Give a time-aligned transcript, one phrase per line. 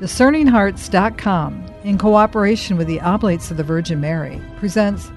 [0.00, 5.10] DiscerningHearts.com, in cooperation with the Oblates of the Virgin Mary, presents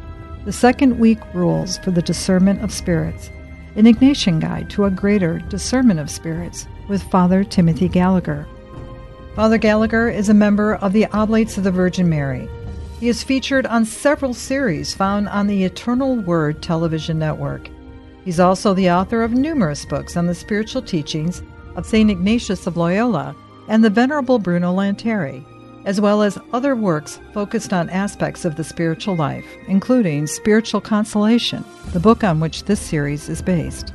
[0.43, 3.29] the Second Week Rules for the Discernment of Spirits,
[3.77, 8.45] an Ignatian Guide to a Greater Discernment of Spirits, with Father Timothy Gallagher.
[9.37, 12.49] Father Gallagher is a member of the Oblates of the Virgin Mary.
[12.99, 17.69] He is featured on several series found on the Eternal Word television network.
[18.25, 21.41] He's also the author of numerous books on the spiritual teachings
[21.77, 22.11] of St.
[22.11, 23.33] Ignatius of Loyola
[23.67, 25.43] and the Venerable Bruno Lanteri,
[25.85, 31.63] as well as other works focused on aspects of the spiritual life, including Spiritual Consolation,
[31.91, 33.93] the book on which this series is based.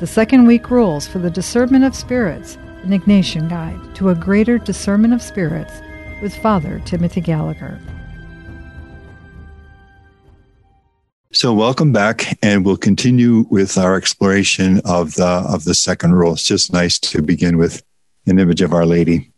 [0.00, 4.58] The Second Week Rules for the Discernment of Spirits, an Ignatian Guide to a Greater
[4.58, 5.72] Discernment of Spirits,
[6.22, 7.80] with Father Timothy Gallagher.
[11.32, 16.34] So welcome back, and we'll continue with our exploration of the of the second rule.
[16.34, 17.82] It's just nice to begin with
[18.26, 19.30] an image of Our Lady.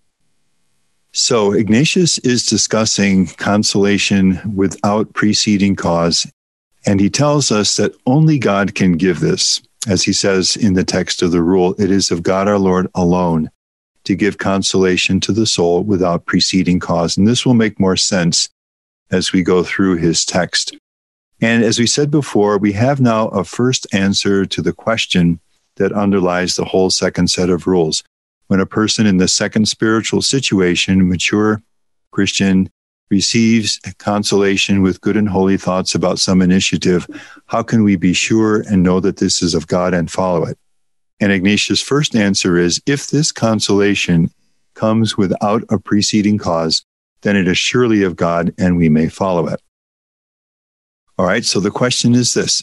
[1.12, 6.26] So Ignatius is discussing consolation without preceding cause,
[6.84, 9.62] and he tells us that only God can give this.
[9.88, 12.88] As he says in the text of the rule, it is of God our Lord
[12.94, 13.50] alone
[14.04, 17.16] to give consolation to the soul without preceding cause.
[17.16, 18.48] And this will make more sense
[19.10, 20.76] as we go through his text.
[21.40, 25.40] And as we said before, we have now a first answer to the question
[25.76, 28.02] that underlies the whole second set of rules
[28.48, 31.62] when a person in the second spiritual situation, mature
[32.12, 32.70] Christian,
[33.10, 37.06] receives consolation with good and holy thoughts about some initiative,
[37.46, 40.58] how can we be sure and know that this is of God and follow it?
[41.20, 44.30] And Ignatius' first answer is if this consolation
[44.74, 46.84] comes without a preceding cause,
[47.22, 49.60] then it is surely of God and we may follow it.
[51.18, 52.62] All right, so the question is this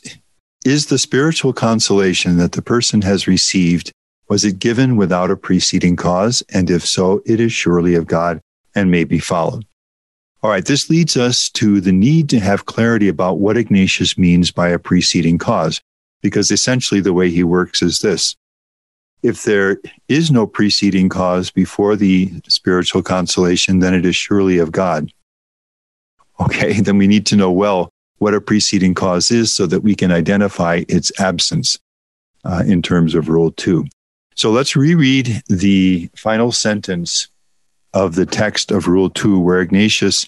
[0.63, 3.91] Is the spiritual consolation that the person has received
[4.29, 6.43] was it given without a preceding cause?
[6.53, 8.41] And if so, it is surely of God
[8.75, 9.65] and may be followed.
[10.41, 14.51] All right, this leads us to the need to have clarity about what Ignatius means
[14.51, 15.81] by a preceding cause,
[16.21, 18.35] because essentially the way he works is this.
[19.21, 19.79] If there
[20.09, 25.09] is no preceding cause before the spiritual consolation, then it is surely of God.
[26.41, 29.95] Okay, then we need to know well what a preceding cause is so that we
[29.95, 31.79] can identify its absence
[32.43, 33.85] uh, in terms of rule two.
[34.35, 37.27] So let's reread the final sentence
[37.93, 40.25] of the text of Rule 2, where Ignatius,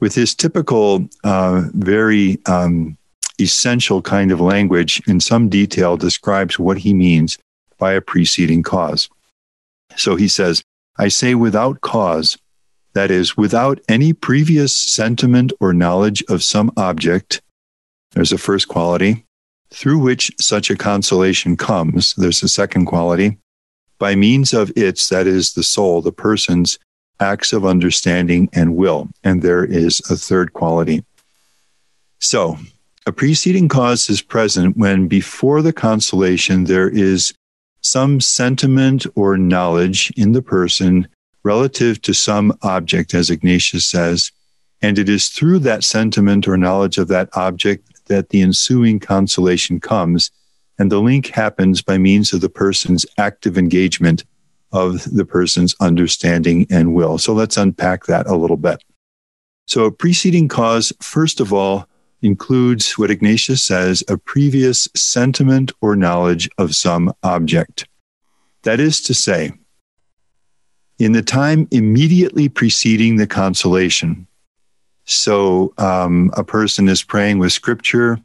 [0.00, 2.98] with his typical, uh, very um,
[3.40, 7.38] essential kind of language, in some detail describes what he means
[7.78, 9.08] by a preceding cause.
[9.96, 10.62] So he says,
[10.98, 12.38] I say without cause,
[12.92, 17.42] that is, without any previous sentiment or knowledge of some object,
[18.12, 19.24] there's a first quality,
[19.70, 23.38] through which such a consolation comes, there's a second quality,
[23.98, 26.78] by means of its, that is the soul, the person's
[27.20, 29.08] acts of understanding and will.
[29.24, 31.04] And there is a third quality.
[32.20, 32.58] So,
[33.06, 37.32] a preceding cause is present when before the consolation there is
[37.80, 41.06] some sentiment or knowledge in the person
[41.44, 44.32] relative to some object, as Ignatius says,
[44.82, 49.78] and it is through that sentiment or knowledge of that object that the ensuing consolation
[49.78, 50.30] comes
[50.78, 54.24] and the link happens by means of the person's active engagement
[54.72, 57.18] of the person's understanding and will.
[57.18, 58.82] So let's unpack that a little bit.
[59.66, 61.88] So a preceding cause, first of all,
[62.22, 67.86] includes what Ignatius says a previous sentiment or knowledge of some object.
[68.62, 69.52] That is to say,
[70.98, 74.26] in the time immediately preceding the consolation.
[75.04, 78.18] So um, a person is praying with scripture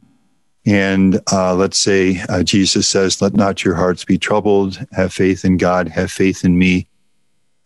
[0.64, 4.84] and uh, let's say uh, Jesus says, Let not your hearts be troubled.
[4.92, 5.88] Have faith in God.
[5.88, 6.86] Have faith in me.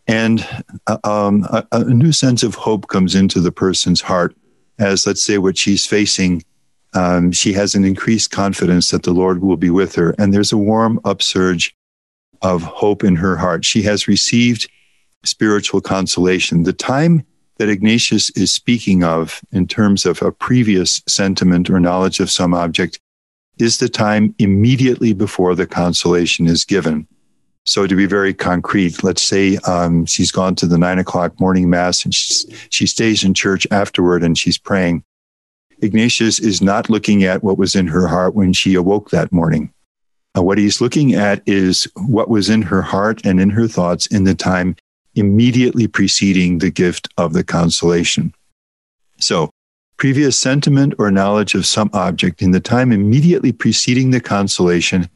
[0.07, 0.47] And
[0.87, 4.35] uh, um, a, a, new sense of hope comes into the person's heart
[4.79, 6.43] as, let's say, what she's facing.
[6.93, 10.15] Um, she has an increased confidence that the Lord will be with her.
[10.17, 11.75] And there's a warm upsurge
[12.41, 13.65] of hope in her heart.
[13.65, 14.69] She has received
[15.23, 16.63] spiritual consolation.
[16.63, 17.25] The time
[17.57, 22.53] that Ignatius is speaking of in terms of a previous sentiment or knowledge of some
[22.53, 22.99] object
[23.57, 27.07] is the time immediately before the consolation is given.
[27.65, 31.69] So to be very concrete, let's say um, she's gone to the nine o'clock morning
[31.69, 35.03] mass and she stays in church afterward and she's praying.
[35.81, 39.73] Ignatius is not looking at what was in her heart when she awoke that morning.
[40.35, 44.07] Uh, what he's looking at is what was in her heart and in her thoughts
[44.07, 44.75] in the time
[45.17, 48.33] immediately preceding the gift of the consolation.
[49.19, 49.49] So,
[49.97, 55.09] previous sentiment or knowledge of some object in the time immediately preceding the consolation,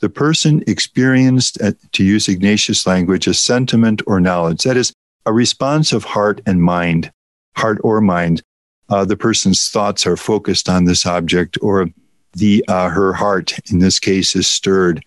[0.00, 1.58] the person experienced,
[1.92, 4.64] to use Ignatius' language, a sentiment or knowledge.
[4.64, 4.92] That is,
[5.26, 7.10] a response of heart and mind,
[7.56, 8.42] heart or mind.
[8.88, 11.88] Uh, the person's thoughts are focused on this object, or
[12.32, 15.02] the uh, her heart, in this case, is stirred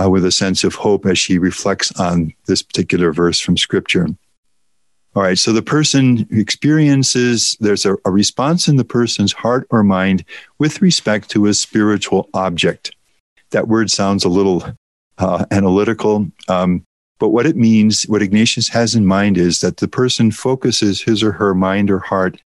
[0.00, 4.08] uh, with a sense of hope as she reflects on this particular verse from Scripture.
[5.14, 9.82] All right, so the person experiences, there's a, a, response in the person's heart or
[9.82, 10.24] mind
[10.58, 12.94] with respect to a spiritual object.
[13.50, 14.62] That word sounds a little
[15.16, 16.84] uh, analytical, um,
[17.18, 21.22] but what it means, what Ignatius has in mind is that the person focuses his
[21.22, 22.38] or her mind or heart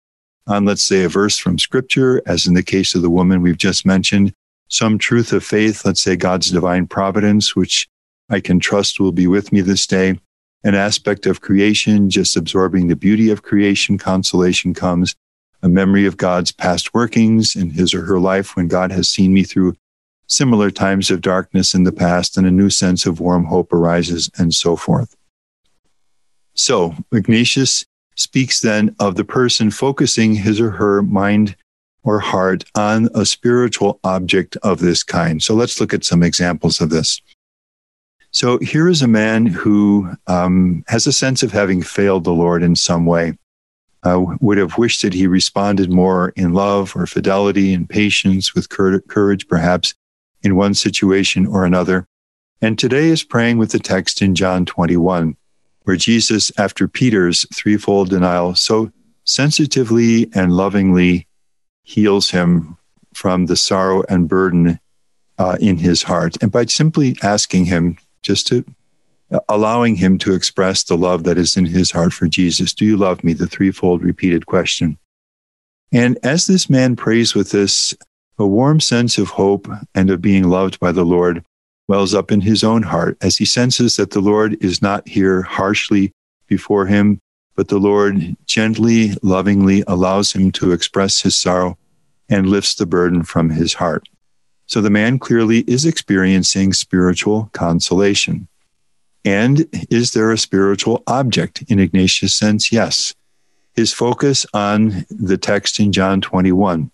[0.47, 3.59] on, let's say, a verse from scripture, as in the case of the woman we've
[3.59, 4.33] just mentioned,
[4.71, 7.89] some truth of faith, let's say God's divine providence, which
[8.31, 10.19] I can trust will be with me this day
[10.63, 15.15] an aspect of creation, just absorbing the beauty of creation, consolation comes,
[15.63, 19.33] a memory of God's past workings in his or her life when God has seen
[19.33, 19.75] me through
[20.27, 24.31] similar times of darkness in the past, and a new sense of warm hope arises,
[24.39, 25.17] and so forth.
[26.55, 31.57] So, Ignatius speaks then of the person focusing his or her mind
[32.03, 35.43] or heart on a spiritual object of this kind.
[35.43, 37.21] So, let's look at some examples of this.
[38.33, 42.63] So here is a man who um, has a sense of having failed the Lord
[42.63, 43.37] in some way.
[44.03, 48.71] Uh, would have wished that he responded more in love or fidelity and patience with
[48.71, 49.95] courage, perhaps
[50.43, 52.07] in one situation or another.
[52.63, 55.37] And today is praying with the text in John 21,
[55.83, 58.91] where Jesus, after Peter's threefold denial, so
[59.25, 61.27] sensitively and lovingly
[61.91, 62.77] heals him
[63.15, 64.79] from the sorrow and burden
[65.39, 66.41] uh, in his heart.
[66.41, 68.65] And by simply asking him just to
[69.49, 72.75] allowing him to express the love that is in his heart for Jesus.
[72.75, 73.33] Do you love me?
[73.33, 74.99] The threefold repeated question.
[75.93, 77.95] And as this man prays with this,
[78.39, 81.45] a warm sense of hope and of being loved by the Lord
[81.89, 85.43] wells up in his own heart as he senses that the Lord is not here
[85.43, 86.13] harshly
[86.47, 87.21] before him,
[87.55, 91.77] but the Lord gently, lovingly allows him to express his sorrow
[92.31, 94.09] and lifts the burden from his heart.
[94.67, 98.47] So the man clearly is experiencing spiritual consolation.
[99.25, 102.73] And is there a spiritual object in Ignatius' sense?
[102.73, 103.15] Yes.
[103.75, 106.91] His focus on the text in John 21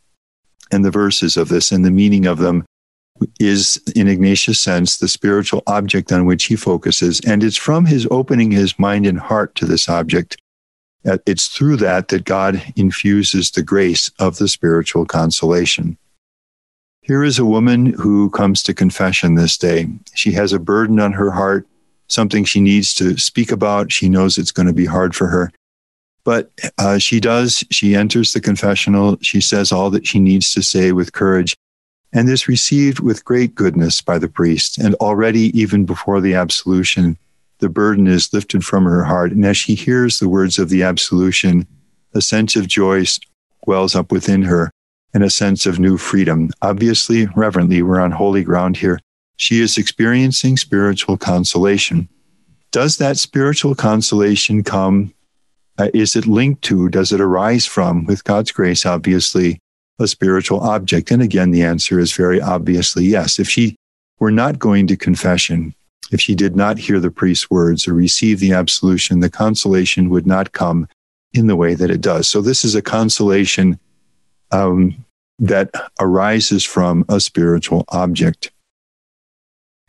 [0.73, 2.65] and the verses of this and the meaning of them
[3.41, 7.21] is, in Ignatius' sense, the spiritual object on which he focuses.
[7.21, 10.37] And it's from his opening his mind and heart to this object.
[11.27, 15.97] It's through that that God infuses the grace of the spiritual consolation.
[17.03, 19.89] Here is a woman who comes to confession this day.
[20.15, 21.67] She has a burden on her heart,
[22.09, 23.93] something she needs to speak about.
[23.93, 25.53] She knows it's going to be hard for her.
[26.25, 27.63] But uh, she does.
[27.71, 29.19] She enters the confessional.
[29.21, 31.57] She says all that she needs to say with courage
[32.13, 34.79] and is received with great goodness by the priest.
[34.79, 37.17] And already, even before the absolution,
[37.59, 39.33] the burden is lifted from her heart.
[39.33, 41.67] And as she hears the words of the absolution,
[42.15, 43.05] a sense of joy
[43.67, 44.71] wells up within her
[45.15, 46.51] and a sense of new freedom.
[46.63, 49.01] Obviously, reverently, we're on holy ground here.
[49.37, 52.09] She is experiencing spiritual consolation.
[52.71, 55.15] Does that spiritual consolation come?
[55.79, 59.59] Uh, is it linked to, does it arise from, with God's grace, obviously,
[59.99, 61.11] a spiritual object?
[61.11, 63.39] And again, the answer is very obviously yes.
[63.39, 63.77] If she
[64.19, 65.75] were not going to confession,
[66.11, 70.27] if she did not hear the priest's words or receive the absolution, the consolation would
[70.27, 70.89] not come
[71.33, 72.29] in the way that it does.
[72.29, 73.79] So this is a consolation
[74.53, 75.05] um,
[75.39, 75.71] that
[76.01, 78.51] arises from a spiritual object.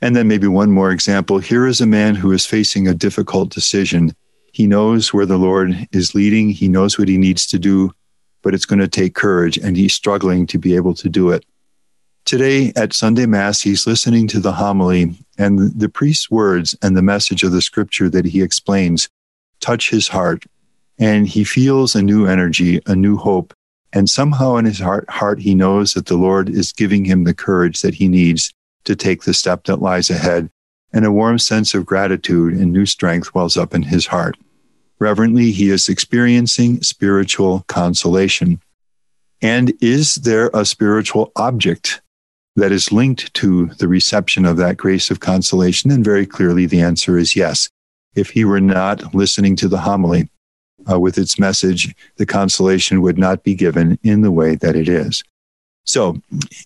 [0.01, 1.39] And then maybe one more example.
[1.39, 4.13] Here is a man who is facing a difficult decision.
[4.53, 6.49] He knows where the Lord is leading.
[6.49, 7.91] He knows what he needs to do,
[8.43, 11.45] but it's going to take courage and he's struggling to be able to do it.
[12.27, 17.01] Today at Sunday Mass, he's listening to the homily and the priest's words and the
[17.01, 19.07] message of the scripture that he explains
[19.61, 20.43] touch his heart.
[20.99, 23.53] And he feels a new energy, a new hope,
[23.93, 27.33] and somehow in his heart, heart, he knows that the Lord is giving him the
[27.33, 28.53] courage that he needs
[28.83, 30.49] to take the step that lies ahead.
[30.91, 34.35] And a warm sense of gratitude and new strength wells up in his heart.
[34.99, 38.59] Reverently, he is experiencing spiritual consolation.
[39.41, 42.01] And is there a spiritual object
[42.57, 45.89] that is linked to the reception of that grace of consolation?
[45.89, 47.69] And very clearly, the answer is yes.
[48.15, 50.29] If he were not listening to the homily,
[50.89, 54.87] uh, with its message, the consolation would not be given in the way that it
[54.87, 55.23] is.
[55.85, 56.21] So,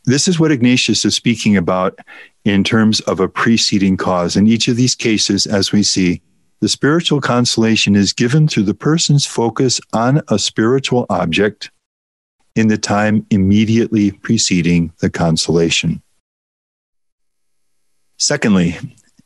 [0.06, 2.00] this is what Ignatius is speaking about
[2.44, 4.36] in terms of a preceding cause.
[4.36, 6.22] In each of these cases, as we see,
[6.60, 11.72] the spiritual consolation is given through the person's focus on a spiritual object
[12.56, 16.02] in the time immediately preceding the consolation.
[18.18, 18.78] Secondly,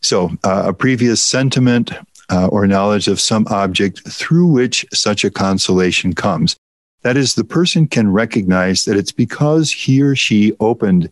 [0.01, 1.91] so uh, a previous sentiment,
[2.29, 6.55] uh, or knowledge of some object through which such a consolation comes.
[7.03, 11.11] That is, the person can recognize that it's because he or she opened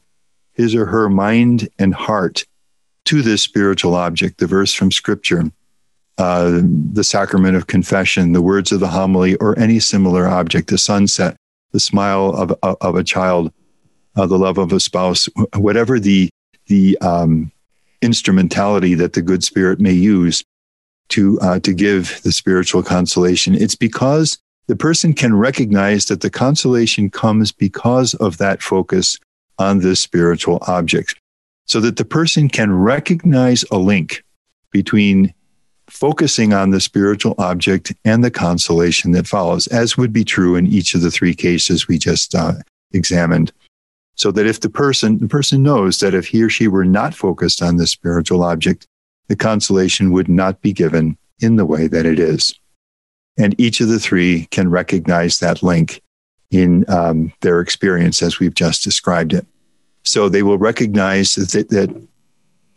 [0.54, 2.46] his or her mind and heart
[3.06, 5.44] to this spiritual object, the verse from Scripture,
[6.18, 10.78] uh, the sacrament of confession, the words of the homily, or any similar object, the
[10.78, 11.36] sunset,
[11.74, 13.52] the smile of, of, of a child,
[14.16, 16.30] uh, the love of a spouse, whatever the,
[16.68, 17.52] the um,
[18.02, 20.44] instrumentality that the good spirit may use
[21.10, 23.54] to, uh, to give the spiritual consolation.
[23.56, 24.38] It's because
[24.68, 29.20] the person can recognize that the consolation comes because of that focus
[29.60, 31.16] on this spiritual object
[31.66, 34.24] so that the person can recognize a link
[34.72, 35.34] between
[35.90, 40.68] focusing on the spiritual object and the consolation that follows, as would be true in
[40.68, 42.54] each of the three cases we just uh,
[42.92, 43.52] examined.
[44.16, 47.16] So that if the person, the person knows that if he or she were not
[47.16, 48.88] focused on the spiritual object,
[49.28, 52.58] the consolation would not be given in the way that it is.
[53.38, 56.02] And each of the three can recognize that link
[56.52, 59.48] in um, their experience as we've just described it.
[60.04, 62.08] So they will recognize that, that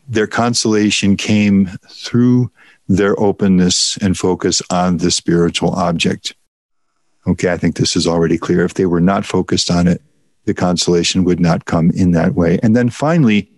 [0.09, 2.51] their consolation came through
[2.89, 6.35] their openness and focus on the spiritual object.
[7.27, 8.65] Okay, I think this is already clear.
[8.65, 10.01] If they were not focused on it,
[10.45, 12.59] the consolation would not come in that way.
[12.63, 13.51] And then finally,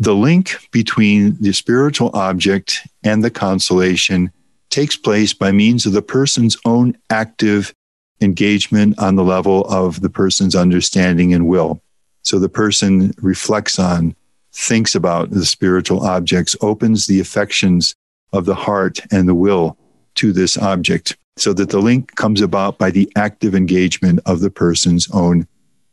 [0.00, 4.32] the link between the spiritual object and the consolation
[4.70, 7.72] takes place by means of the person's own active
[8.20, 11.80] engagement on the level of the person's understanding and will.
[12.22, 14.16] So the person reflects on,
[14.52, 17.94] thinks about the spiritual objects, opens the affections
[18.32, 19.76] of the heart and the will
[20.14, 24.50] to this object, so that the link comes about by the active engagement of the
[24.50, 25.46] person's own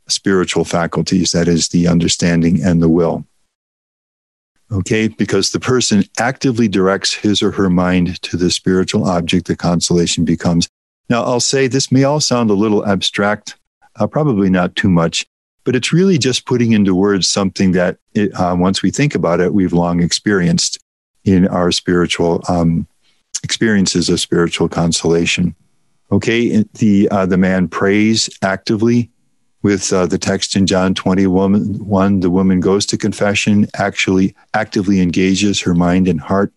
[0.08, 3.25] spiritual faculties, that is, the understanding and the will.
[4.72, 9.56] Okay, because the person actively directs his or her mind to the spiritual object the
[9.56, 10.68] consolation becomes.
[11.10, 13.56] Now, I'll say this may all sound a little abstract,
[13.96, 15.25] uh, probably not too much,
[15.69, 19.39] but it's really just putting into words something that, it, uh, once we think about
[19.39, 20.79] it, we've long experienced
[21.25, 22.88] in our spiritual um,
[23.43, 25.53] experiences of spiritual consolation.
[26.11, 29.11] Okay, the uh, the man prays actively
[29.61, 34.99] with uh, the text in John 21, one, the woman goes to confession, actually actively
[34.99, 36.51] engages her mind and heart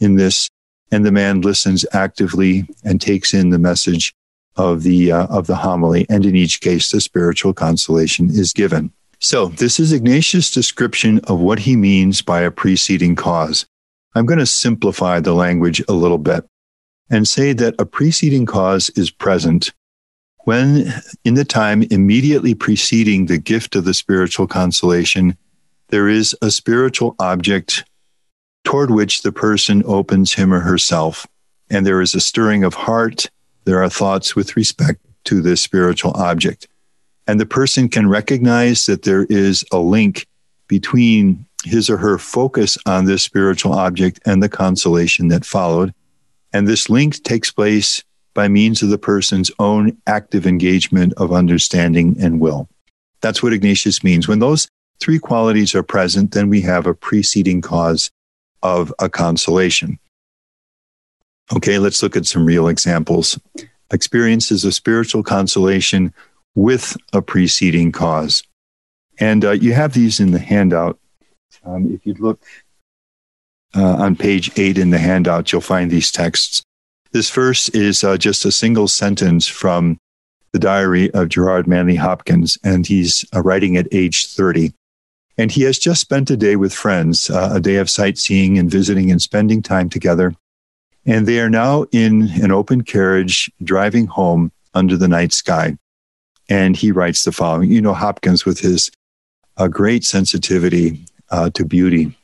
[0.00, 0.50] in this,
[0.90, 4.12] and the man listens actively and takes in the message
[4.56, 8.92] of the uh, of the homily, and in each case, the spiritual consolation is given.
[9.18, 13.66] So, this is Ignatius' description of what he means by a preceding cause.
[14.14, 16.44] I'm going to simplify the language a little bit
[17.10, 19.72] and say that a preceding cause is present
[20.46, 20.92] when,
[21.24, 25.36] in the time immediately preceding the gift of the spiritual consolation,
[25.88, 27.84] there is a spiritual object
[28.62, 31.26] toward which the person opens him or herself,
[31.68, 33.28] and there is a stirring of heart
[33.66, 36.66] there are thoughts with respect to this spiritual object.
[37.26, 40.26] And the person can recognize that there is a link
[40.68, 45.92] between his or her focus on this spiritual object and the consolation that followed.
[46.52, 48.04] And this link takes place
[48.34, 52.68] by means of the person's own active engagement of understanding and will.
[53.20, 54.28] That's what Ignatius means.
[54.28, 54.68] When those
[55.00, 58.10] three qualities are present, then we have a preceding cause
[58.62, 59.98] of a consolation.
[61.54, 63.38] Okay, let's look at some real examples.
[63.92, 66.12] Experiences of spiritual consolation
[66.54, 68.42] with a preceding cause.
[69.18, 70.98] And uh, you have these in the handout.
[71.64, 72.42] Um, if you look
[73.74, 76.62] uh, on page eight in the handout, you'll find these texts.
[77.12, 79.98] This first is uh, just a single sentence from
[80.52, 84.72] the diary of Gerard Manley Hopkins, and he's uh, writing at age 30.
[85.38, 88.70] And he has just spent a day with friends, uh, a day of sightseeing and
[88.70, 90.34] visiting and spending time together.
[91.06, 95.76] And they are now in an open carriage driving home under the night sky.
[96.48, 98.90] And he writes the following You know, Hopkins, with his
[99.56, 102.16] uh, great sensitivity uh, to beauty.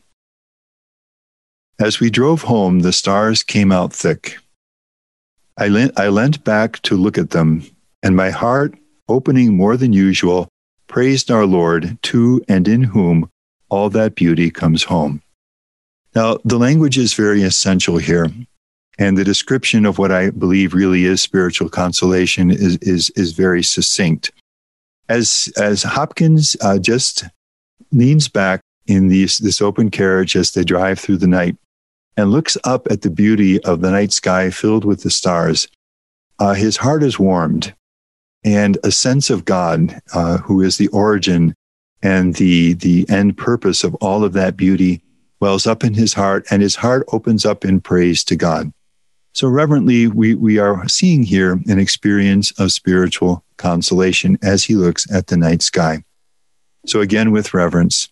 [1.81, 4.39] As we drove home, the stars came out thick.
[5.57, 7.65] I leant, I leant back to look at them,
[8.03, 8.75] and my heart,
[9.09, 10.49] opening more than usual,
[10.87, 13.29] praised our Lord, to and in whom
[13.69, 15.23] all that beauty comes home.
[16.15, 18.31] Now, the language is very essential here.
[19.02, 23.61] And the description of what I believe really is spiritual consolation is, is, is very
[23.61, 24.30] succinct.
[25.09, 27.25] As, as Hopkins uh, just
[27.90, 31.56] leans back in these, this open carriage as they drive through the night
[32.16, 35.66] and looks up at the beauty of the night sky filled with the stars,
[36.38, 37.75] uh, his heart is warmed
[38.44, 41.56] and a sense of God, uh, who is the origin
[42.04, 45.02] and the, the end purpose of all of that beauty,
[45.40, 48.73] wells up in his heart, and his heart opens up in praise to God.
[49.35, 55.11] So, reverently, we, we are seeing here an experience of spiritual consolation as he looks
[55.11, 56.05] at the night sky.
[56.87, 58.09] So, again, with reverence,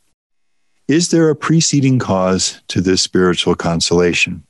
[0.89, 4.45] is there a preceding cause to this spiritual consolation?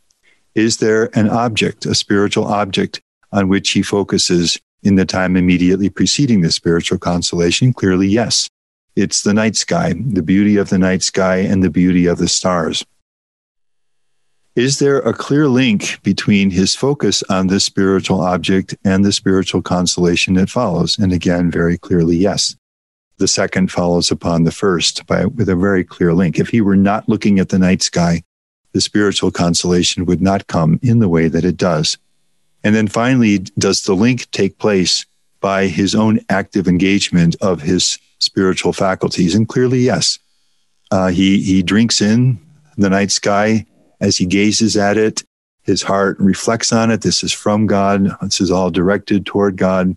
[0.55, 3.00] Is there an object, a spiritual object,
[3.33, 7.73] on which he focuses in the time immediately preceding the spiritual consolation?
[7.73, 8.49] Clearly, yes.
[8.97, 12.29] It's the night sky, the beauty of the night sky and the beauty of the
[12.29, 12.85] stars.
[14.57, 19.62] Is there a clear link between his focus on this spiritual object and the spiritual
[19.62, 20.99] consolation that follows?
[20.99, 22.57] And again, very clearly, yes.
[23.19, 26.38] The second follows upon the first by, with a very clear link.
[26.38, 28.23] If he were not looking at the night sky,
[28.73, 31.97] the spiritual consolation would not come in the way that it does.
[32.64, 35.07] And then finally, does the link take place
[35.40, 39.35] by his own active engagement of his spiritual faculties?
[39.35, 40.19] And clearly, yes.
[40.90, 42.40] Uh, he, he drinks in
[42.76, 43.64] the night sky
[44.00, 45.25] as he gazes at it.
[45.62, 47.02] His heart reflects on it.
[47.02, 48.09] This is from God.
[48.23, 49.97] This is all directed toward God.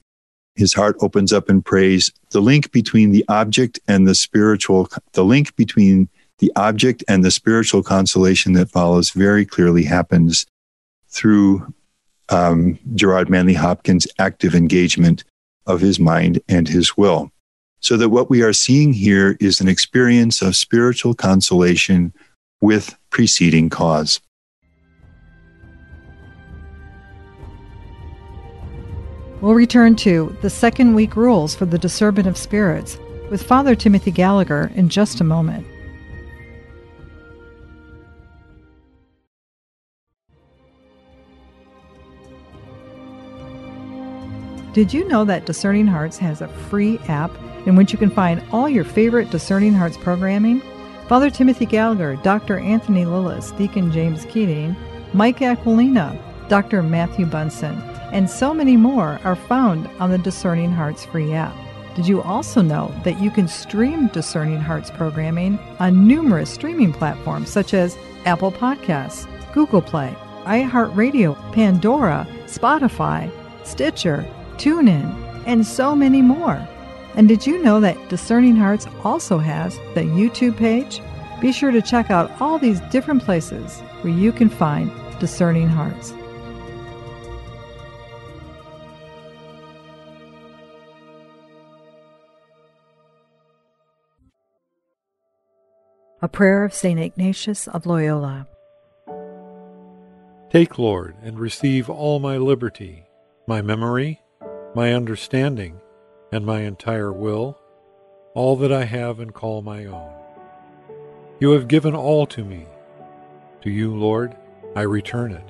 [0.56, 2.12] His heart opens up in praise.
[2.30, 7.32] The link between the object and the spiritual, the link between the object and the
[7.32, 10.46] spiritual consolation that follows very clearly happens
[11.08, 11.74] through
[12.30, 15.24] um, Gerard Manley Hopkins' active engagement
[15.66, 17.32] of his mind and his will.
[17.80, 22.14] So that what we are seeing here is an experience of spiritual consolation
[22.62, 24.20] with preceding cause.
[29.40, 32.98] We'll return to the second week rules for the discernment of spirits
[33.30, 35.68] with Father Timothy Gallagher in just a moment.
[44.74, 47.30] Did you know that Discerning Hearts has a free app
[47.68, 50.64] in which you can find all your favorite Discerning Hearts programming?
[51.14, 52.58] Father Timothy Gallagher, Dr.
[52.58, 54.76] Anthony Lilles, Deacon James Keating,
[55.14, 56.82] Mike Aquilina, Dr.
[56.82, 57.80] Matthew Bunson,
[58.12, 61.56] and so many more are found on the Discerning Hearts free app.
[61.94, 67.52] Did you also know that you can stream Discerning Hearts programming on numerous streaming platforms
[67.52, 73.30] such as Apple Podcasts, Google Play, iHeartRadio, Pandora, Spotify,
[73.64, 76.68] Stitcher, TuneIn, and so many more.
[77.16, 81.00] And did you know that Discerning Hearts also has the YouTube page?
[81.44, 86.14] Be sure to check out all these different places where you can find Discerning Hearts.
[96.22, 96.98] A prayer of St.
[96.98, 98.48] Ignatius of Loyola.
[100.50, 103.04] Take, Lord, and receive all my liberty,
[103.48, 104.22] my memory,
[104.76, 105.82] my understanding,
[106.32, 107.60] and my entire will,
[108.34, 110.23] all that I have and call my own.
[111.40, 112.68] You have given all to me.
[113.62, 114.36] To you, Lord,
[114.76, 115.44] I return it.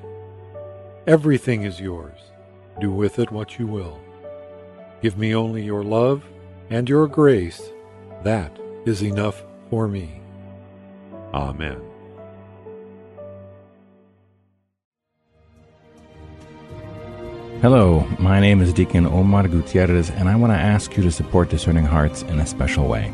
[1.06, 2.18] Everything is yours.
[2.80, 4.00] Do with it what you will.
[5.02, 6.24] Give me only your love
[6.70, 7.70] and your grace.
[8.24, 10.22] That is enough for me.
[11.34, 11.82] Amen.
[17.62, 21.50] Hello, my name is Deacon Omar Gutierrez, and I want to ask you to support
[21.50, 23.14] Discerning Hearts in a special way.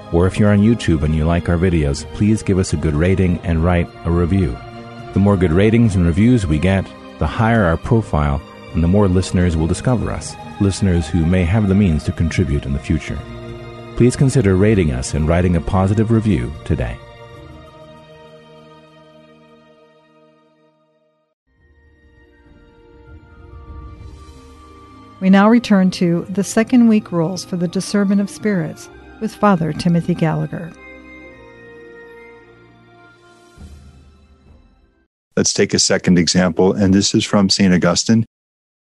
[0.11, 2.93] or if you're on YouTube and you like our videos, please give us a good
[2.93, 4.57] rating and write a review.
[5.13, 6.85] The more good ratings and reviews we get,
[7.19, 8.41] the higher our profile
[8.73, 12.65] and the more listeners will discover us, listeners who may have the means to contribute
[12.65, 13.19] in the future.
[13.97, 16.97] Please consider rating us and writing a positive review today.
[25.19, 28.89] We now return to the second week rules for the discernment of spirits
[29.21, 30.73] with Father Timothy Gallagher.
[35.37, 37.73] Let's take a second example, and this is from St.
[37.73, 38.25] Augustine.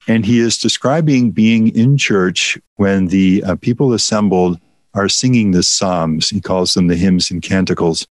[0.08, 4.60] And he is describing being in church when the uh, people assembled
[4.96, 6.30] are singing the Psalms.
[6.30, 8.08] He calls them the hymns and canticles.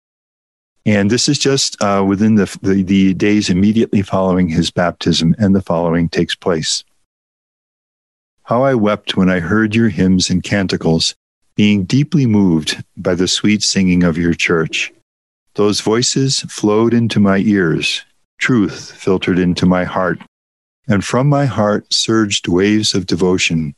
[0.85, 5.55] And this is just uh, within the, the, the days immediately following his baptism, and
[5.55, 6.83] the following takes place.
[8.43, 11.15] How I wept when I heard your hymns and canticles,
[11.57, 14.93] being deeply moved by the sweet singing of your church.
[15.55, 18.05] Those voices flowed into my ears,
[18.37, 20.19] truth filtered into my heart,
[20.87, 23.73] and from my heart surged waves of devotion,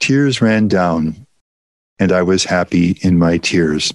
[0.00, 1.24] tears ran down,
[2.00, 3.94] and I was happy in my tears.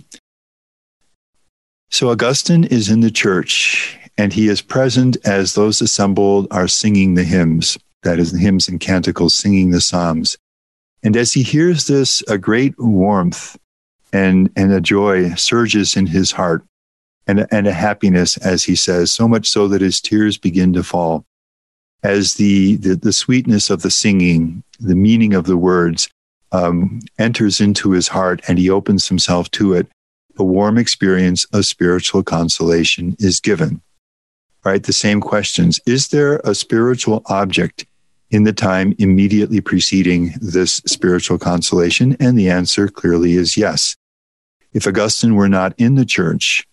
[1.92, 7.16] So Augustine is in the church, and he is present as those assembled are singing
[7.16, 10.38] the hymns, that is, the hymns and canticles, singing the psalms.
[11.04, 13.58] And as he hears this, a great warmth
[14.12, 16.64] and, and a joy surges in his heart
[17.28, 20.84] and, and a happiness, as he says, so much so that his tears begin to
[20.84, 21.26] fall.
[22.04, 26.10] As the, the, the sweetness of the singing, the meaning of the words
[26.52, 29.88] um, enters into his heart and he opens himself to it,
[30.38, 33.82] a warm experience of spiritual consolation is given.
[34.64, 34.84] Right?
[34.84, 35.80] The same questions.
[35.86, 37.86] Is there a spiritual object
[38.32, 42.16] in the time immediately preceding this spiritual consolation?
[42.20, 43.96] And the answer clearly is yes.
[44.74, 46.68] If Augustine were not in the church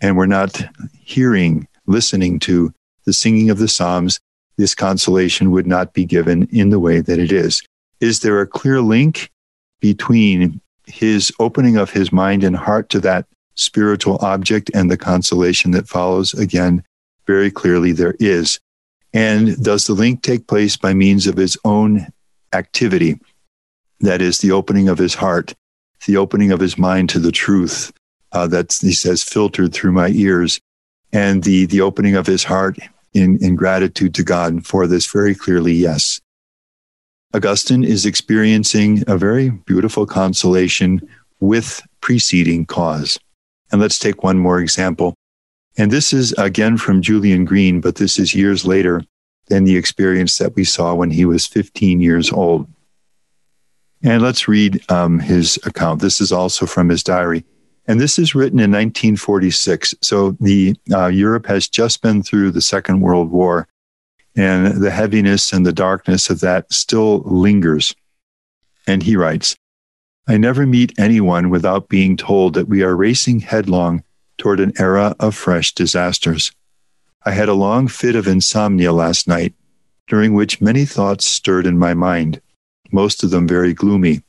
[0.00, 0.62] and were not
[0.98, 2.72] hearing, listening to
[3.04, 4.20] the singing of the Psalms,
[4.56, 7.62] this consolation would not be given in the way that it is.
[8.00, 9.30] Is there a clear link
[9.80, 15.70] between his opening of his mind and heart to that spiritual object and the consolation
[15.72, 16.34] that follows?
[16.34, 16.84] Again,
[17.26, 18.60] very clearly there is.
[19.12, 22.06] And does the link take place by means of his own
[22.52, 23.18] activity?
[24.00, 25.54] That is the opening of his heart,
[26.06, 27.92] the opening of his mind to the truth
[28.32, 30.60] uh, that he says filtered through my ears,
[31.12, 32.78] and the the opening of his heart
[33.12, 36.20] in, in gratitude to God for this very clearly, yes.
[37.34, 41.00] Augustine is experiencing a very beautiful consolation
[41.40, 43.18] with preceding cause.
[43.72, 45.14] And let's take one more example.
[45.80, 49.02] And this is again from Julien Green, but this is years later
[49.46, 52.68] than the experience that we saw when he was 15 years old.
[54.02, 56.02] And let's read um, his account.
[56.02, 57.46] This is also from his diary.
[57.86, 59.94] And this is written in 1946.
[60.02, 63.66] So the uh, Europe has just been through the Second World War,
[64.36, 67.94] and the heaviness and the darkness of that still lingers.
[68.86, 69.56] And he writes,
[70.28, 74.04] I never meet anyone without being told that we are racing headlong
[74.40, 76.50] toward an era of fresh disasters.
[77.24, 79.54] I had a long fit of insomnia last night,
[80.08, 82.40] during which many thoughts stirred in my mind,
[82.90, 84.22] most of them very gloomy.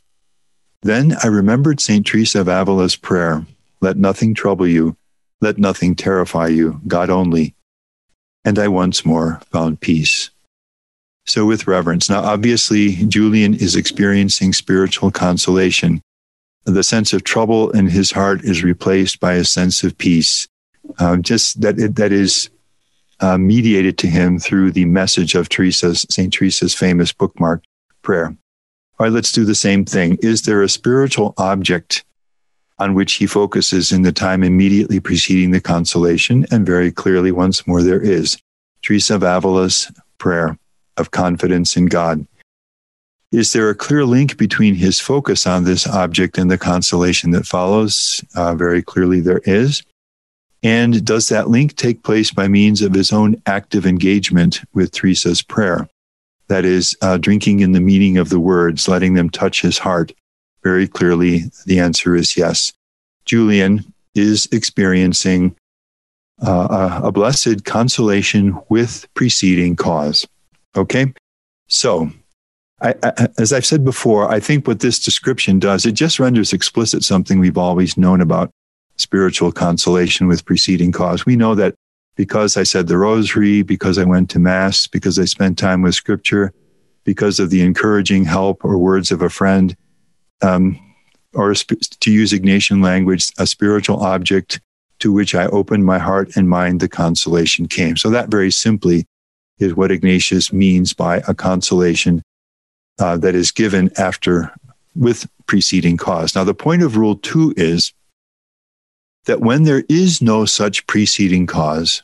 [0.82, 2.06] Then I remembered St.
[2.06, 3.46] Teresa of Avila's prayer
[3.80, 4.98] Let nothing trouble you,
[5.40, 7.56] let nothing terrify you, God only.
[8.44, 10.30] And I once more found peace.
[11.26, 12.10] So, with reverence.
[12.10, 16.02] Now, obviously, Julien is experiencing spiritual consolation
[16.66, 20.48] the sense of trouble in his heart is replaced by a sense of peace.
[21.00, 22.50] Um, just that it, that is
[23.20, 27.64] uh, mediated to him through the message of Teresa's Saint Teresa's famous bookmark
[28.02, 28.36] prayer.
[29.00, 30.18] All right, let's do the same thing.
[30.22, 32.04] Is there a spiritual object
[32.80, 36.46] on which he focuses in the time immediately preceding the consolation?
[36.52, 38.38] And very clearly, once more, there is.
[38.82, 40.58] Teresa of Avila's prayer
[40.98, 42.26] of confidence in God.
[43.32, 47.46] Is there a clear link between his focus on this object and the consolation that
[47.46, 48.24] follows?
[48.36, 49.84] Uh, very clearly, there is.
[50.64, 55.42] And does that link take place by means of his own active engagement with Teresa's
[55.42, 55.90] prayer?
[56.50, 60.12] That is, uh, drinking in the meaning of the words, letting them touch his heart.
[60.62, 62.74] Very clearly, the answer is yes.
[63.26, 65.56] Julien is experiencing
[66.46, 70.28] uh, a, a blessed consolation with preceding cause.
[70.76, 71.14] Okay?
[71.68, 72.12] So,
[72.82, 77.04] I, as I've said before, I think what this description does, it just renders explicit
[77.04, 78.52] something we've always known about
[78.98, 81.26] spiritual consolation with preceding cause.
[81.26, 81.76] We know that
[82.16, 85.96] because I said the rosary, because I went to mass, because I spent time with
[85.96, 86.54] scripture,
[87.04, 89.76] because of the encouraging help or words of a friend,
[90.42, 90.80] um,
[91.34, 94.60] or to use Ignatian language, a spiritual object
[95.00, 97.98] to which I opened my heart and mind, the consolation came.
[97.98, 99.06] So that very simply
[99.58, 102.24] is what Ignatius means by a consolation
[103.02, 104.54] uh, that is given after
[104.96, 106.36] with preceding cause.
[106.36, 107.94] Now, the point of rule two is
[109.26, 112.04] that when there is no such preceding cause,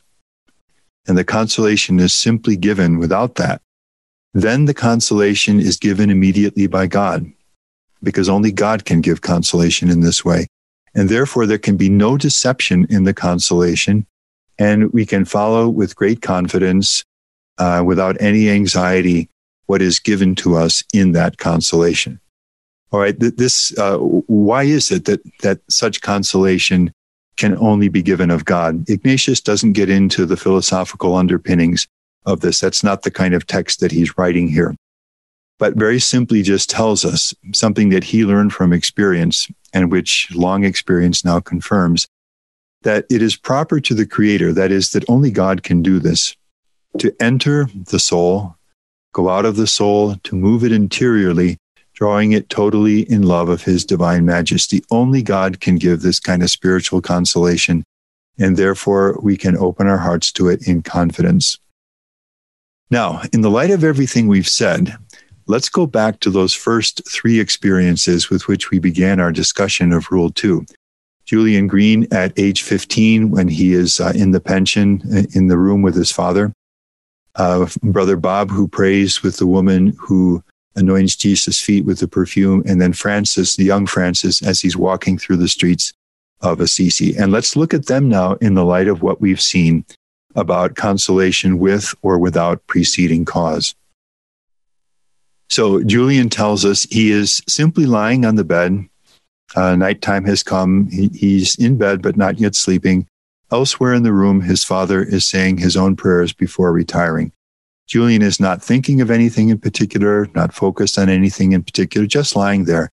[1.06, 3.62] and the consolation is simply given without that,
[4.34, 7.30] then the consolation is given immediately by God,
[8.02, 10.46] because only God can give consolation in this way.
[10.94, 14.06] And therefore, there can be no deception in the consolation,
[14.58, 17.04] and we can follow with great confidence,
[17.58, 19.28] uh, without any anxiety,
[19.68, 22.18] what is given to us in that consolation.
[22.90, 26.90] All right, this uh, why is it that that such consolation
[27.36, 28.88] can only be given of God?
[28.88, 31.86] Ignatius doesn't get into the philosophical underpinnings
[32.24, 32.60] of this.
[32.60, 34.74] That's not the kind of text that he's writing here.
[35.58, 40.64] But very simply just tells us something that he learned from experience and which long
[40.64, 42.08] experience now confirms
[42.82, 46.34] that it is proper to the creator, that is, that only God can do this,
[46.98, 48.56] to enter the soul
[49.12, 51.58] go out of the soul to move it interiorly,
[51.94, 54.82] drawing it totally in love of his divine majesty.
[54.90, 57.84] Only God can give this kind of spiritual consolation,
[58.38, 61.58] and therefore we can open our hearts to it in confidence.
[62.90, 64.96] Now, in the light of everything we've said,
[65.46, 70.10] let's go back to those first three experiences with which we began our discussion of
[70.10, 70.64] Rule 2.
[71.26, 75.58] Julien Green at age 15, when he is uh, in the pension uh, in the
[75.58, 76.54] room with his father.
[77.38, 80.42] Uh, Brother Bob, who prays with the woman who
[80.74, 85.16] anoints Jesus' feet with the perfume, and then Francis, the young Francis, as he's walking
[85.16, 85.92] through the streets
[86.40, 87.16] of Assisi.
[87.16, 89.84] And let's look at them now in the light of what we've seen
[90.34, 93.74] about consolation with or without preceding cause.
[95.48, 98.86] So Julien tells us he is simply lying on the bed.
[99.56, 100.88] Uh, nighttime has come.
[100.90, 103.06] He, he's in bed, but not yet sleeping.
[103.50, 107.32] Elsewhere in the room, his father is saying his own prayers before retiring.
[107.86, 112.36] Julien is not thinking of anything in particular, not focused on anything in particular, just
[112.36, 112.90] lying there.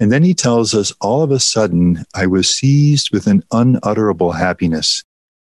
[0.00, 4.32] And then he tells us, all of a sudden, I was seized with an unutterable
[4.32, 5.04] happiness.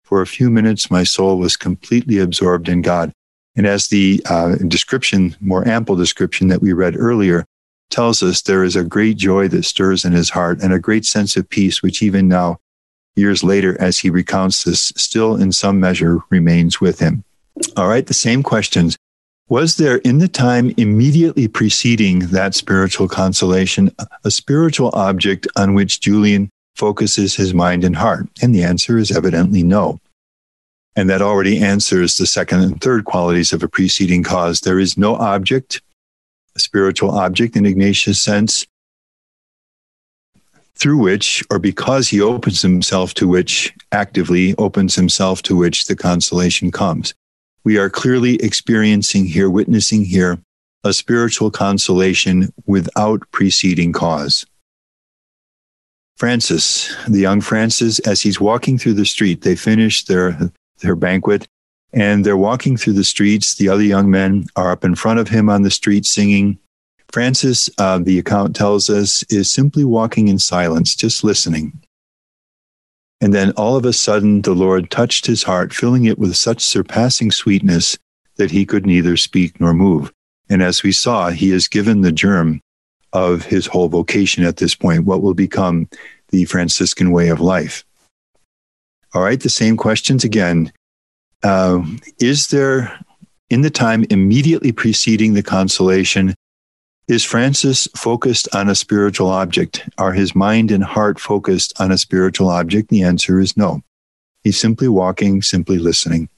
[0.02, 3.12] For a few minutes, my soul was completely absorbed in God.
[3.56, 7.46] And as the uh, description, more ample description that we read earlier,
[7.88, 11.06] tells us there is a great joy that stirs in his heart and a great
[11.06, 12.58] sense of peace, which even now,
[13.16, 17.24] years later, as he recounts this, still in some measure remains with him.
[17.76, 18.96] All right, the same questions.
[19.48, 23.90] Was there in the time immediately preceding that spiritual consolation
[24.24, 28.28] a spiritual object on which Julien focuses his mind and heart?
[28.42, 30.00] And the answer is evidently no.
[30.96, 34.60] And that already answers the second and third qualities of a preceding cause.
[34.60, 35.80] There is no object,
[36.56, 38.66] a spiritual object in Ignatius' sense,
[40.78, 45.96] through which, or because he opens himself to which, actively opens himself to which the
[45.96, 47.14] consolation comes
[47.66, 50.38] we are clearly experiencing here, witnessing here,
[50.84, 54.46] a spiritual consolation without preceding cause.
[56.16, 61.48] Francis, the young Francis, as he's walking through the street, they finish their, their banquet
[61.92, 63.56] and they're walking through the streets.
[63.56, 66.60] The other young men are up in front of him on the street singing.
[67.12, 71.80] Francis, uh, the account tells us, is simply walking in silence, just listening.
[73.20, 76.60] And then all of a sudden, the Lord touched his heart, filling it with such
[76.60, 77.96] surpassing sweetness
[78.36, 80.12] that he could neither speak nor move.
[80.50, 82.60] And as we saw, he has given the germ
[83.12, 85.88] of his whole vocation at this point, what will become
[86.28, 87.84] the Franciscan way of life.
[89.14, 90.70] All right, the same questions again.
[91.42, 91.82] Uh,
[92.20, 92.98] is there,
[93.48, 96.34] in the time immediately preceding the consolation,
[97.08, 99.88] is Francis focused on a spiritual object?
[99.98, 102.88] Are his mind and heart focused on a spiritual object?
[102.88, 103.82] The answer is no.
[104.42, 106.28] He's simply walking, simply listening.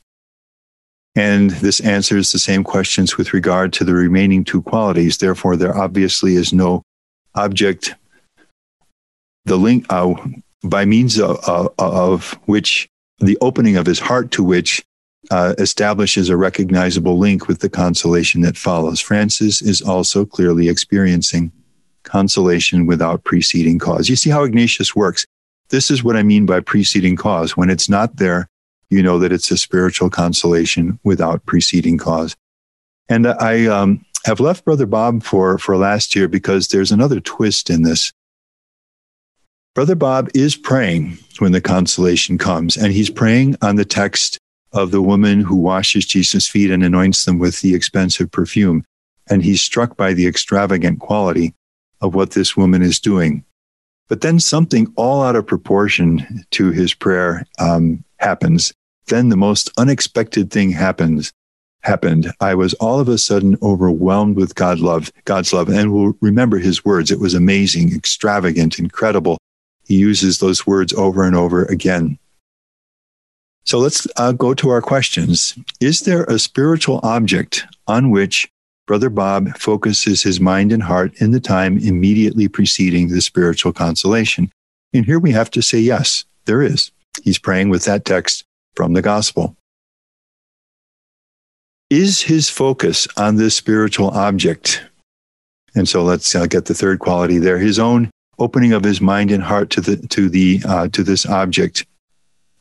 [1.15, 5.19] And this answers the same questions with regard to the remaining two qualities.
[5.19, 6.83] Therefore, there obviously is no
[7.35, 7.95] object,
[9.45, 10.15] the link uh,
[10.63, 14.85] by means of, of, of which the opening of his heart to which
[15.31, 19.01] uh, establishes a recognizable link with the consolation that follows.
[19.01, 21.53] Francis is also clearly experiencing
[22.03, 24.09] consolation without preceding cause.
[24.09, 25.27] You see how Ignatius works.
[25.69, 27.57] This is what I mean by preceding cause.
[27.57, 28.49] When it's not there,
[28.89, 32.35] you know that it's a spiritual consolation without preceding cause.
[33.11, 37.69] And I um, have left Brother Bob for, for last year because there's another twist
[37.69, 38.13] in this.
[39.75, 44.39] Brother Bob is praying when the consolation comes, and he's praying on the text
[44.73, 48.85] of the woman who washes Jesus' feet and anoints them with the expensive perfume.
[49.31, 51.55] And he's struck by the extravagant quality
[52.01, 53.45] of what this woman is doing.
[54.09, 58.73] But then something all out of proportion to his prayer um, happens.
[59.07, 61.33] Then the most unexpected thing happens.
[61.83, 62.33] Happened.
[62.41, 66.59] I was all of a sudden overwhelmed with God love, God's love, and we'll remember
[66.59, 67.11] his words.
[67.11, 69.39] It was amazing, extravagant, incredible.
[69.85, 72.19] He uses those words over and over again.
[73.69, 75.55] So let's uh, go to our questions.
[75.79, 78.49] Is there a spiritual object on which
[78.87, 84.51] Brother Bob focuses his mind and heart in the time immediately preceding the spiritual consolation?
[84.95, 86.91] And here we have to say yes, there is.
[87.23, 88.43] He's praying with that text
[88.75, 89.55] from the gospel.
[91.91, 94.83] Is his focus on this spiritual object?
[95.75, 97.59] And so let's uh, get the third quality there.
[97.59, 101.27] His own opening of his mind and heart to the to the uh, to this
[101.27, 101.85] object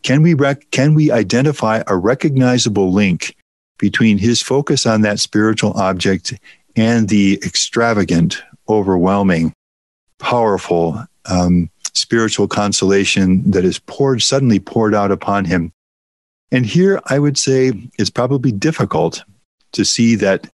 [0.03, 3.35] can we, rec- can we identify a recognizable link
[3.77, 6.33] between his focus on that spiritual object
[6.75, 9.53] and the extravagant, overwhelming,
[10.19, 15.71] powerful um, spiritual consolation that is poured, suddenly poured out upon him?
[16.51, 19.23] And here I would say it's probably difficult
[19.73, 20.47] to see that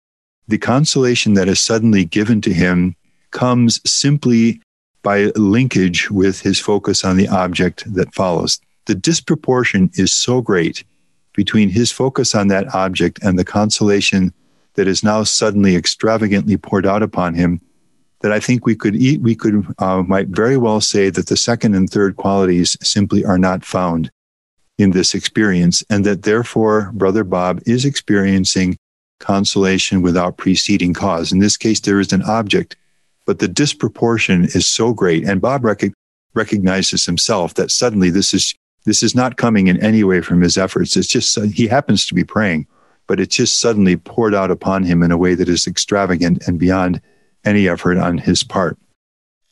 [0.48, 2.96] the consolation that is suddenly given to him
[3.32, 4.62] comes simply
[5.04, 8.60] by linkage with his focus on the object that follows.
[8.86, 10.84] The disproportion is so great
[11.34, 14.34] between his focus on that object and the consolation
[14.76, 17.62] that is now suddenly extravagantly poured out upon him
[18.22, 21.38] that I think we could eat, we could uh, might very well say that the
[21.38, 24.12] second and third qualities simply are not found
[24.78, 28.78] in this experience, and that therefore Brother Bob is experiencing
[29.20, 31.32] consolation without preceding cause.
[31.32, 32.76] In this case, there is an object,
[33.26, 35.94] but the disproportion is so great, and Bob rec-
[36.34, 40.58] recognizes himself that suddenly this is this is not coming in any way from his
[40.58, 40.98] efforts.
[40.98, 42.68] It's just uh, he happens to be praying,
[43.08, 46.60] but it's just suddenly poured out upon him in a way that is extravagant and
[46.60, 47.02] beyond
[47.46, 48.78] any effort on his part.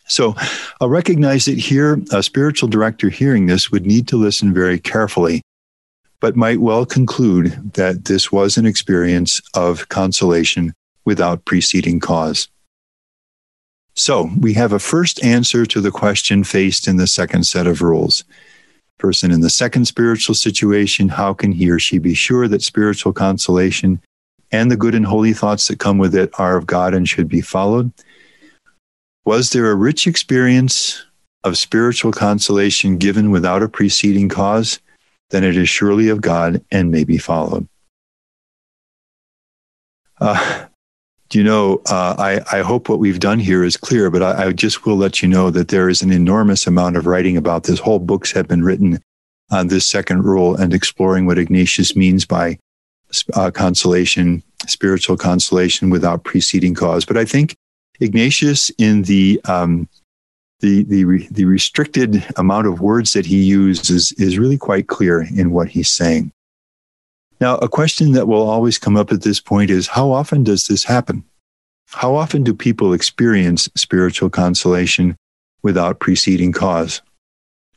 [0.08, 0.36] So
[0.82, 5.44] I'll recognize that here, a spiritual director hearing this would need to listen very carefully,
[6.20, 10.74] but might well conclude that this was an experience of consolation
[11.06, 12.48] without preceding cause.
[13.96, 17.82] So we have a first answer to the question faced in the second set of
[17.82, 18.24] rules.
[19.00, 23.14] Person in the second spiritual situation, how can he or she be sure that spiritual
[23.14, 24.02] consolation
[24.52, 27.28] and the good and holy thoughts that come with it are of God and should
[27.28, 27.92] be followed?
[29.26, 31.06] Was there a rich experience
[31.44, 34.80] of spiritual consolation given without a preceding cause?
[35.30, 37.68] Then it is surely of God and may be followed.
[40.20, 40.66] Uh,
[41.34, 44.52] you know, uh, I, I, hope what we've done here is clear, but I, I,
[44.52, 47.80] just will let you know that there is an enormous amount of writing about this.
[47.80, 49.00] Whole books have been written
[49.52, 52.58] on this second rule and exploring what Ignatius means by
[53.34, 57.06] uh, consolation, spiritual consolation without preceding cause.
[57.06, 57.56] But I think
[58.00, 59.88] Ignatius, in the um,
[60.62, 65.52] the the the restricted amount of words that he uses, is really quite clear in
[65.52, 66.32] what he's saying.
[67.40, 70.68] Now, a question that will always come up at this point is how often does
[70.68, 71.24] this happen?
[71.88, 75.16] How often do people experience spiritual consolation
[75.64, 77.02] without preceding cause?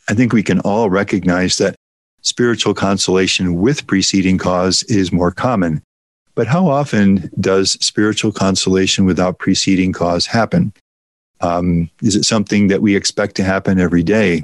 [0.09, 1.77] I think we can all recognize that
[2.23, 5.83] spiritual consolation with preceding cause is more common.
[6.35, 10.73] But how often does spiritual consolation without preceding cause happen?
[11.41, 14.43] Um, is it something that we expect to happen every day?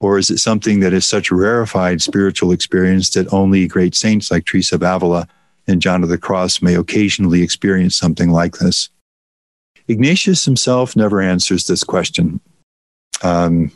[0.00, 4.44] Or is it something that is such rarefied spiritual experience that only great saints like
[4.44, 5.26] Teresa of Avila
[5.66, 8.90] and John of the Cross may occasionally experience something like this?
[9.88, 12.40] Ignatius himself never answers this question.
[13.22, 13.72] Um,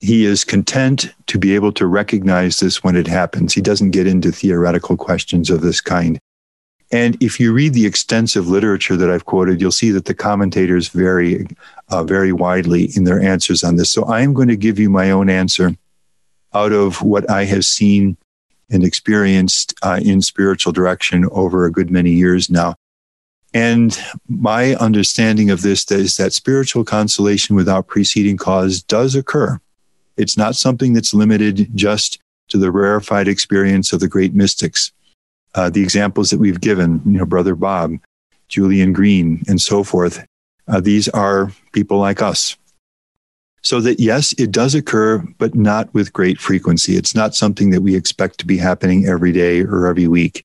[0.00, 3.54] he is content to be able to recognize this when it happens.
[3.54, 6.18] He doesn't get into theoretical questions of this kind.
[6.92, 10.88] And if you read the extensive literature that I've quoted, you'll see that the commentators
[10.88, 11.46] vary
[11.88, 13.90] uh, very widely in their answers on this.
[13.90, 15.74] So I am going to give you my own answer
[16.52, 18.18] out of what I have seen
[18.70, 22.74] and experienced uh, in spiritual direction over a good many years now.
[23.54, 29.58] And my understanding of this is that spiritual consolation without preceding cause does occur.
[30.16, 34.92] It's not something that's limited just to the rarefied experience of the great mystics.
[35.54, 37.98] Uh, the examples that we've given, you know, Brother Bob,
[38.48, 40.24] Julien Green, and so forth,
[40.68, 42.56] uh, these are people like us.
[43.62, 46.96] So that yes, it does occur, but not with great frequency.
[46.96, 50.44] It's not something that we expect to be happening every day or every week.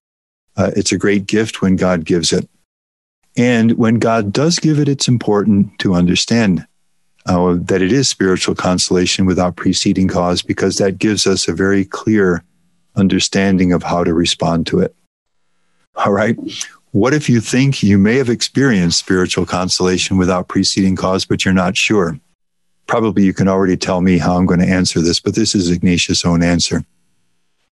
[0.56, 2.48] Uh, it's a great gift when God gives it.
[3.36, 6.66] And when God does give it, it's important to understand
[7.26, 11.84] uh, that it is spiritual consolation without preceding cause, because that gives us a very
[11.84, 12.42] clear
[12.96, 14.94] understanding of how to respond to it.
[15.98, 16.38] All right.
[16.92, 21.52] What if you think you may have experienced spiritual consolation without preceding cause, but you're
[21.52, 22.18] not sure?
[22.86, 25.70] Probably you can already tell me how I'm going to answer this, but this is
[25.70, 26.84] Ignatius' own answer.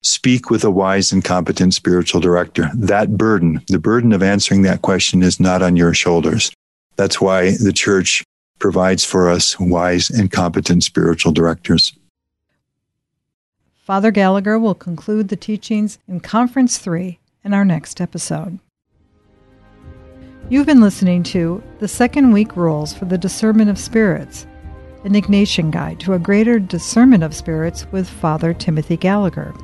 [0.02, 2.70] Speak with a wise and competent spiritual director.
[2.74, 6.52] That burden, the burden of answering that question, is not on your shoulders.
[6.96, 8.22] That's why the church
[8.58, 11.94] provides for us wise and competent spiritual directors.
[13.82, 18.58] Father Gallagher will conclude the teachings in Conference 3 in our next episode.
[20.48, 24.46] You've been listening to The Second Week Rules for the Discernment of Spirits,
[25.04, 29.54] an Ignatian Guide to a Greater Discernment of Spirits with Father Timothy Gallagher.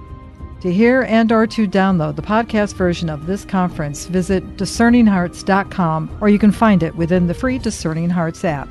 [0.62, 6.28] To hear and or to download the podcast version of this conference, visit discerninghearts.com or
[6.28, 8.68] you can find it within the free Discerning Hearts app.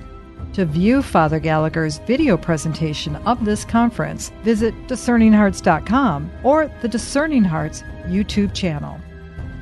[0.55, 7.81] To view Father Gallagher's video presentation of this conference, visit discerninghearts.com or the Discerning Hearts
[8.05, 8.97] YouTube channel.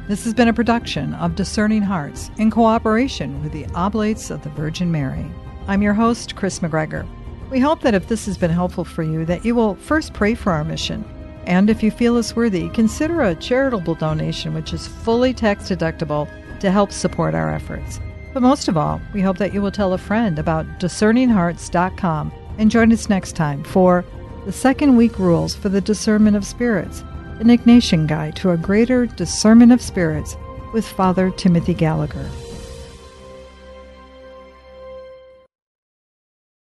[0.08, 4.52] This has been a production of Discerning Hearts in cooperation with the Oblates of the
[4.52, 5.26] Virgin Mary.
[5.66, 7.08] I'm your host, Kris McGregor.
[7.50, 10.36] We hope that if this has been helpful for you, that you will first pray
[10.36, 11.04] for our mission.
[11.48, 16.30] And if you feel us worthy, consider a charitable donation which is fully tax deductible
[16.60, 18.00] to help support our efforts.
[18.34, 22.72] But most of all, we hope that you will tell a friend about discerninghearts.com and
[22.72, 24.04] join us next time for
[24.46, 27.02] the second week rules for the discernment of spirits,
[27.40, 30.36] an Ignatian guide to a greater discernment of spirits
[30.74, 32.28] with Father Timothy Gallagher.